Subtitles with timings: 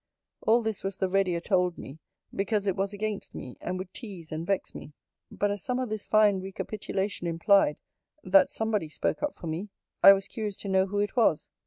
[0.41, 1.99] All this was the readier told me,
[2.35, 4.93] because it was against me, and would tease and vex me.
[5.29, 7.77] But as some of this fine recapitulation implied,
[8.23, 9.69] that somebody spoke up for me.
[10.01, 11.49] I was curious to know who it was.